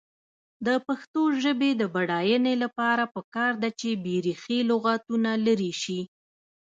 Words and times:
د 0.65 0.67
پښتو 0.87 1.21
ژبې 1.43 1.71
د 1.81 1.81
بډاینې 1.93 2.53
لپاره 2.63 3.03
پکار 3.15 3.53
ده 3.63 3.69
چې 3.79 3.89
بېریښې 4.03 4.59
لغتونه 4.71 5.31
لرې 5.45 5.73
شي. 5.81 5.99